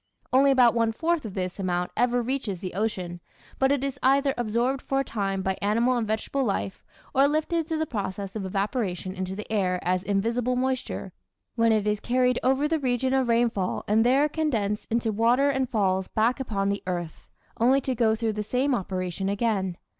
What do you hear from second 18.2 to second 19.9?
the same operation again.